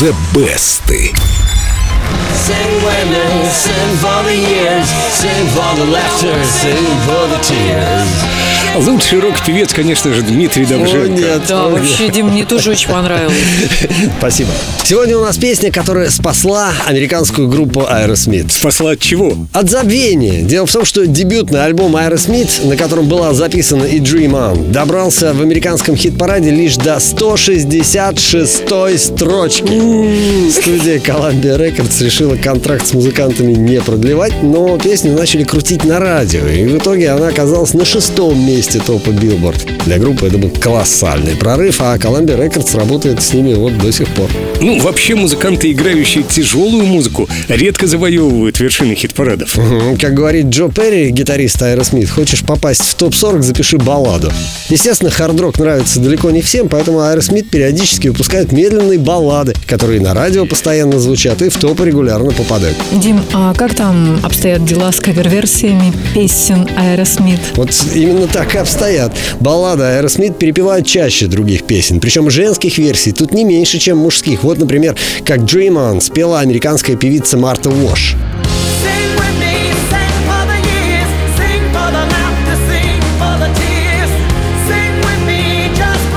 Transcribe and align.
The 0.00 0.16
Best. 0.32 0.88
Sing 0.88 2.72
women, 2.82 3.44
sing 3.52 3.96
for 3.98 4.24
the 4.24 4.34
years, 4.34 4.88
sing 4.88 5.46
for 5.48 5.76
the 5.76 5.84
laughter, 5.92 6.42
sing 6.42 6.86
for 7.04 7.28
the 7.28 7.38
tears. 7.42 8.39
Лучший 8.76 9.18
рок-певец, 9.18 9.72
конечно 9.72 10.14
же, 10.14 10.22
Дмитрий 10.22 10.64
Довженко. 10.64 11.04
О, 11.04 11.08
нет. 11.08 11.42
Да, 11.48 11.66
Ой, 11.66 11.72
вообще, 11.72 12.08
Дим, 12.08 12.28
мне 12.28 12.44
тоже 12.44 12.70
очень 12.70 12.88
понравилось. 12.88 13.34
Спасибо. 14.18 14.50
Сегодня 14.84 15.18
у 15.18 15.22
нас 15.22 15.36
песня, 15.38 15.72
которая 15.72 16.08
спасла 16.08 16.70
американскую 16.86 17.48
группу 17.48 17.80
Aerosmith. 17.80 18.52
Спасла 18.52 18.92
от 18.92 19.00
чего? 19.00 19.36
От 19.52 19.68
забвения. 19.68 20.42
Дело 20.42 20.66
в 20.66 20.72
том, 20.72 20.84
что 20.84 21.06
дебютный 21.06 21.64
альбом 21.64 21.96
Aerosmith, 21.96 22.66
на 22.66 22.76
котором 22.76 23.08
была 23.08 23.34
записана 23.34 23.84
и 23.84 23.98
Dream 23.98 24.32
On, 24.32 24.70
добрался 24.70 25.34
в 25.34 25.42
американском 25.42 25.96
хит-параде 25.96 26.50
лишь 26.50 26.76
до 26.76 26.96
166-й 26.96 28.98
строчки. 28.98 30.50
Студия 30.50 30.98
Columbia 30.98 31.58
Records 31.58 32.04
решила 32.04 32.36
контракт 32.36 32.86
с 32.86 32.94
музыкантами 32.94 33.52
не 33.52 33.80
продлевать, 33.80 34.42
но 34.42 34.78
песню 34.78 35.12
начали 35.12 35.42
крутить 35.42 35.84
на 35.84 35.98
радио, 35.98 36.46
и 36.46 36.66
в 36.66 36.78
итоге 36.78 37.10
она 37.10 37.28
оказалась 37.28 37.74
на 37.74 37.84
шестом 37.84 38.38
месте 38.38 38.49
топа 38.58 39.10
Billboard. 39.10 39.84
Для 39.84 39.98
группы 39.98 40.26
это 40.26 40.38
был 40.38 40.50
колоссальный 40.50 41.36
прорыв, 41.36 41.80
а 41.80 41.96
Columbia 41.96 42.38
Records 42.38 42.76
работает 42.76 43.22
с 43.22 43.32
ними 43.32 43.54
вот 43.54 43.76
до 43.78 43.92
сих 43.92 44.08
пор. 44.08 44.28
Ну, 44.60 44.78
вообще 44.80 45.14
музыканты, 45.14 45.70
играющие 45.70 46.22
тяжелую 46.24 46.84
музыку, 46.86 47.28
редко 47.48 47.86
завоевывают 47.86 48.58
вершины 48.60 48.94
хит-парадов. 48.94 49.56
Как 50.00 50.14
говорит 50.14 50.46
Джо 50.46 50.68
Перри, 50.68 51.10
гитарист 51.10 51.62
Аэросмит, 51.62 52.10
хочешь 52.10 52.42
попасть 52.42 52.82
в 52.82 52.94
топ-40, 52.94 53.42
запиши 53.42 53.78
балладу. 53.78 54.32
Естественно, 54.68 55.10
хард-рок 55.10 55.58
нравится 55.58 56.00
далеко 56.00 56.30
не 56.30 56.42
всем, 56.42 56.68
поэтому 56.68 57.00
Аэросмит 57.00 57.50
периодически 57.50 58.08
выпускает 58.08 58.52
медленные 58.52 58.98
баллады, 58.98 59.54
которые 59.66 60.00
на 60.00 60.14
радио 60.14 60.46
постоянно 60.46 60.98
звучат 60.98 61.42
и 61.42 61.48
в 61.48 61.56
топ 61.56 61.80
регулярно 61.80 62.32
попадают. 62.32 62.76
Дим, 62.92 63.20
а 63.32 63.54
как 63.54 63.74
там 63.74 64.20
обстоят 64.22 64.64
дела 64.64 64.92
с 64.92 65.00
кавер-версиями 65.00 65.92
песен 66.14 66.68
Аэросмит? 66.76 67.40
Вот 67.54 67.70
именно 67.94 68.26
так 68.26 68.39
и 68.54 68.58
обстоят. 68.58 69.12
Баллады 69.40 69.84
Аэросмит 69.84 70.38
перепевают 70.38 70.86
чаще 70.86 71.26
других 71.26 71.64
песен, 71.64 72.00
причем 72.00 72.30
женских 72.30 72.78
версий 72.78 73.12
тут 73.12 73.32
не 73.32 73.44
меньше, 73.44 73.78
чем 73.78 73.98
мужских. 73.98 74.44
Вот, 74.44 74.58
например, 74.58 74.96
как 75.24 75.40
Dream 75.40 75.74
On 75.74 76.00
спела 76.00 76.40
американская 76.40 76.96
певица 76.96 77.36
Марта 77.36 77.70
Уош. 77.70 78.16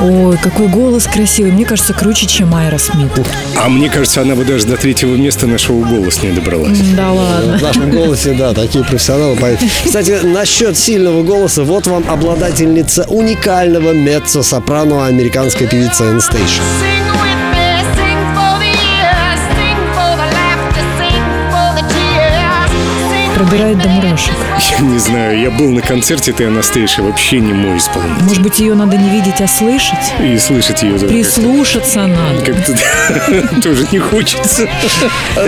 Ой, 0.04 0.38
какой 0.38 0.68
голос 0.68 1.06
красивый. 1.06 1.54
Мне 1.54 1.64
кажется, 1.64 1.94
круче, 1.94 2.28
чем 2.28 2.54
Аэросмит. 2.54 3.10
А 3.58 3.70
мне 3.70 3.90
кажется, 3.90 4.22
она 4.22 4.36
бы 4.36 4.44
даже 4.44 4.68
до 4.68 4.76
третьего 4.76 5.16
места 5.16 5.48
нашего 5.48 5.82
голос 5.82 6.22
не 6.22 6.32
добралась. 6.32 6.78
Да 6.94 7.10
ладно. 7.14 7.58
В 7.58 7.62
нашем 7.62 7.90
голосе, 7.90 8.34
да, 8.34 8.54
такие 8.54 8.84
профессионалы 8.84 9.38
поют. 9.38 9.62
Кстати, 9.86 10.20
насчет 10.24 10.78
сильного 10.78 11.24
голоса, 11.24 11.64
вот 11.64 11.88
вам 11.88 12.04
обладательница 12.10 13.06
уникального 13.08 13.94
меццо-сопрано 13.94 15.06
американская 15.08 15.70
певица 15.70 16.12
Энстейшн. 16.12 16.62
Пробирает 23.36 23.82
до 23.82 23.88
мурашек. 23.88 24.36
Я 24.60 24.80
не 24.86 25.00
знаю, 25.00 25.40
я 25.40 25.50
был 25.50 25.70
на 25.72 25.82
концерте 25.82 26.32
этой 26.32 26.48
Анастейши, 26.48 27.02
вообще 27.02 27.40
не 27.40 27.54
мой 27.54 27.78
исполнитель. 27.78 28.24
Может 28.24 28.42
быть, 28.44 28.60
ее 28.60 28.76
надо 28.76 28.98
не 28.98 29.10
видеть, 29.10 29.42
а 29.42 29.48
слышать? 29.48 30.14
И 30.22 30.38
слышать 30.38 30.84
ее 30.84 30.98
Прислушаться 31.00 32.06
надо. 32.06 32.40
как-то 32.46 33.62
тоже 33.62 33.88
не 33.92 34.00
хочется. 34.00 34.68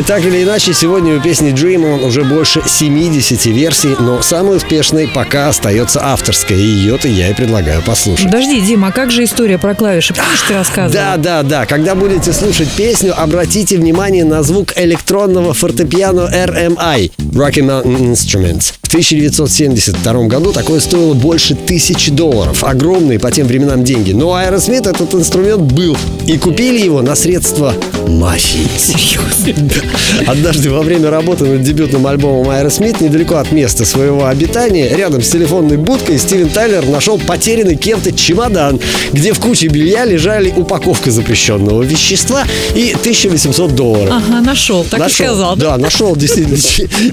Так 0.08 0.24
или 0.26 0.44
иначе, 0.44 0.74
сегодня 0.74 1.18
у 1.18 1.22
песни 1.22 1.52
Dream 1.54 1.84
On 1.84 2.06
уже 2.06 2.24
больше 2.24 2.62
70 2.66 3.46
версий, 3.48 3.96
но 4.00 4.22
самой 4.22 4.58
успешной 4.58 5.08
пока 5.08 5.50
остается 5.50 6.04
авторская, 6.04 6.58
и 6.58 6.62
ее-то 6.62 7.08
я 7.08 7.30
и 7.30 7.34
предлагаю 7.34 7.82
послушать. 7.84 8.26
Подожди, 8.26 8.60
Дим, 8.62 8.86
а 8.86 8.92
как 8.92 9.12
же 9.12 9.24
история 9.24 9.58
про 9.60 9.76
клавиши? 9.76 10.14
Помнишь, 10.14 10.42
ты 10.48 10.54
рассказывал? 10.56 10.94
Да, 10.94 11.18
да, 11.18 11.44
да. 11.44 11.66
Когда 11.66 11.94
будете 11.96 12.34
слушать 12.34 12.70
песню, 12.72 13.14
обратите 13.20 13.78
внимание 13.78 14.26
на 14.26 14.42
звук 14.42 14.74
электронного 14.76 15.54
фортепиано 15.54 16.30
RMI 16.34 17.12
Rocky 17.34 17.62
Mountain 17.62 18.14
Instruments. 18.14 18.74
В 18.86 18.88
1972 18.88 20.28
году 20.28 20.54
такое 20.54 20.80
стоило 20.80 21.16
больше 21.16 21.56
тысячи 21.56 22.12
долларов. 22.12 22.64
Огромные 22.64 23.18
по 23.18 23.32
тем 23.32 23.48
временам 23.48 23.84
деньги. 23.84 24.12
Но 24.12 24.40
Aerosmith 24.40 24.88
этот 24.88 25.12
инструмент 25.16 25.64
был. 25.74 25.98
И 26.28 26.38
купили 26.38 26.80
его 26.86 27.02
на 27.02 27.16
средства 27.16 27.74
мафии. 28.08 28.68
Серьезно? 28.78 29.82
Однажды 30.28 30.70
во 30.70 30.82
время 30.82 31.10
работы 31.10 31.46
над 31.46 31.64
дебютным 31.64 32.06
альбомом 32.06 32.48
Aerosmith 32.52 33.04
недалеко 33.04 33.38
от 33.38 33.52
места 33.52 33.86
своего 33.86 34.28
обитания, 34.28 34.96
рядом 34.96 35.24
с 35.24 35.30
телефонной 35.30 35.78
будкой, 35.78 36.20
Стивен 36.20 36.50
Тайлер 36.50 36.86
нашел 36.86 37.18
потерянный 37.18 37.76
кем-то 37.78 38.12
чемодан, 38.12 38.80
где 39.12 39.34
в 39.34 39.40
куче 39.40 39.66
белья 39.68 40.06
лежали 40.06 40.54
упаковка 40.56 41.10
запрещенного 41.10 41.82
вещества 41.82 42.44
и 42.76 42.92
1800 42.92 43.74
долларов. 43.76 44.14
Ага, 44.14 44.42
нашел, 44.42 44.84
так 44.84 45.00
Нашел. 45.00 45.26
и 45.26 45.28
сказал. 45.30 45.56
Да, 45.56 45.76
нашел, 45.78 46.16
действительно. 46.16 46.58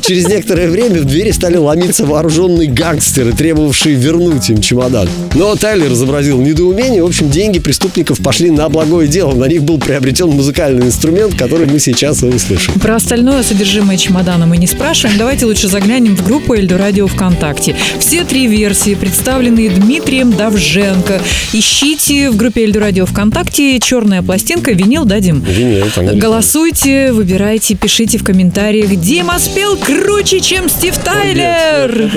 Через 0.03 0.29
некоторое 0.29 0.69
время 0.69 1.01
в 1.01 1.07
двери 1.07 1.31
стали 1.31 1.62
ломиться 1.63 2.05
вооруженные 2.05 2.69
гангстеры, 2.69 3.33
требовавшие 3.33 3.95
вернуть 3.95 4.51
им 4.51 4.61
чемодан. 4.61 5.09
Но 5.35 5.55
Тайлер 5.57 5.93
изобразил 5.93 6.41
недоумение. 6.41 7.03
В 7.03 7.07
общем, 7.07 7.31
деньги 7.31 7.59
преступников 7.59 8.19
пошли 8.19 8.51
на 8.51 8.69
благое 8.69 9.09
дело. 9.09 9.35
На 9.35 9.47
них 9.47 9.63
был 9.63 9.79
приобретен 9.79 10.29
музыкальный 10.29 10.87
инструмент, 10.87 11.35
который 11.35 11.67
мы 11.67 11.79
сейчас 11.79 12.23
и 12.23 12.27
услышим. 12.27 12.75
Про 12.75 12.97
остальное 12.97 13.43
содержимое 13.43 13.97
чемодана 13.97 14.47
мы 14.47 14.57
не 14.57 14.67
спрашиваем. 14.67 15.19
Давайте 15.19 15.47
лучше 15.47 15.69
заглянем 15.69 16.17
в 16.17 16.25
группу 16.27 16.55
Эльдо 16.55 16.79
Радио 16.79 17.07
ВКонтакте. 17.07 17.77
Все 17.99 18.25
три 18.25 18.47
версии 18.47 18.95
представлены 18.95 19.71
Дмитрием 19.71 20.33
Давженко. 20.33 21.21
Ищите 21.53 22.31
в 22.31 22.37
группе 22.37 22.65
Эльдо 22.65 22.81
Радио 22.81 23.07
ВКонтакте 23.07 23.79
«Черная 23.81 24.23
пластинка», 24.23 24.73
винил 24.73 25.05
дадим. 25.05 25.41
Винил. 25.41 25.87
Голосуйте, 26.15 27.13
выбирайте, 27.13 27.75
пишите 27.75 28.19
в 28.19 28.25
комментариях. 28.25 28.95
Дима 28.97 29.39
спел 29.39 29.77
круче, 29.77 30.41
чем 30.41 30.69
Стив 30.69 30.97
Тайлер. 30.99 31.52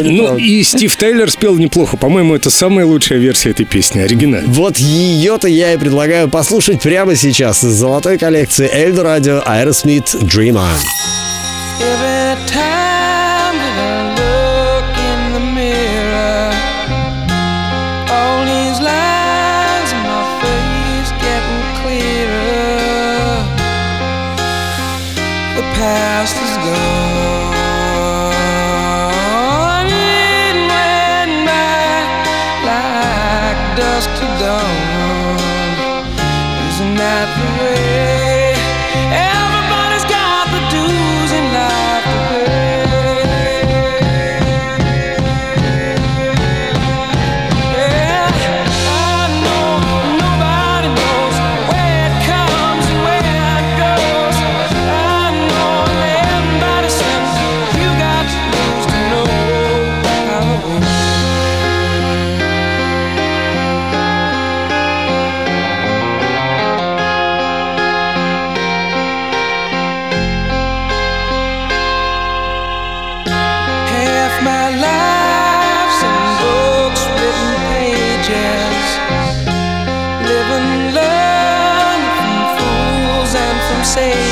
Ну 0.04 0.38
и 0.38 0.64
Стив 0.64 0.96
Тайлер 0.96 1.30
спел 1.32 1.56
неплохо. 1.58 1.98
По-моему, 1.98 2.36
это 2.36 2.50
самая 2.50 2.86
лучшая 2.86 3.20
версия 3.20 3.52
этой 3.52 3.66
песни, 3.66 4.02
оригинал. 4.02 4.42
Вот 4.48 4.78
ее-то 4.78 5.48
я 5.48 5.74
и 5.74 5.78
предлагаю 5.78 6.30
послушать 6.30 6.82
прямо 6.82 7.16
сейчас 7.16 7.64
из 7.64 7.74
золотой 7.74 8.18
коллекции 8.18 8.70
Эльдо 8.72 9.04
Радио 9.04 9.42
Aerosmith 9.46 10.16
Dream 10.24 10.56
On. 10.56 10.78
Every 11.82 12.36
time 12.48 13.58
that 13.58 13.76
I 13.78 14.16
look 14.16 14.88
in 14.98 15.34
the 15.34 15.40
mirror, 15.54 16.54
all 18.10 18.46
these 18.46 18.80
lines 18.82 19.92
in 19.92 20.02
my 20.04 20.24
face 20.42 21.12
getting 21.20 21.64
clearer. 21.82 23.44
The 25.56 25.64
past 25.76 26.36
is 26.42 26.55
dusk 33.96 34.10
to 34.20 34.28
dawn. 34.42 35.38
Isn't 36.68 36.96
that 36.96 37.28
the 37.38 37.48
way 37.64 38.25
say 83.96 84.25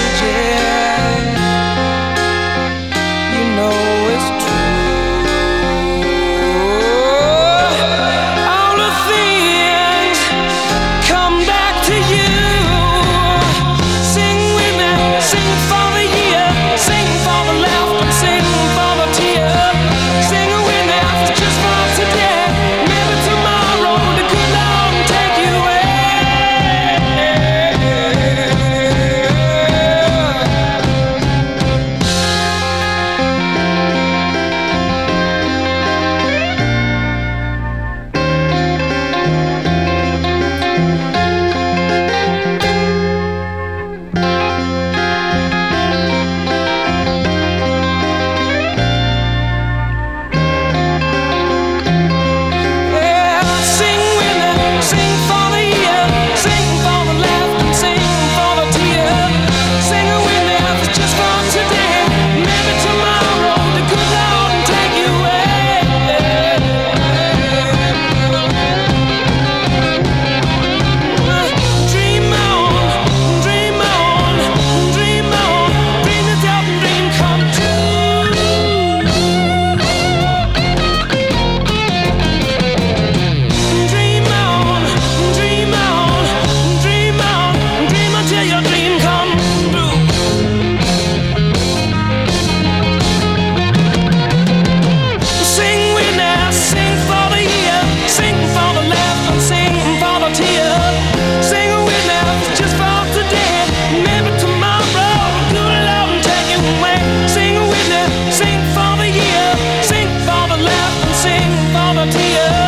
all 111.84 111.94
the 111.96 112.06
tears. 112.12 112.63